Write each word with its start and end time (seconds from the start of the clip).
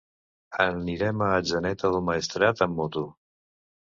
Anirem 0.63 1.21
a 1.25 1.27
Atzeneta 1.41 1.91
del 1.95 2.03
Maestrat 2.07 2.65
amb 2.67 2.79
moto. 2.83 3.07